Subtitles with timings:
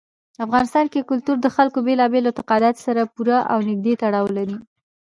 [0.45, 4.57] افغانستان کې کلتور د خلکو له بېلابېلو اعتقاداتو سره پوره او نږدې تړاو لري.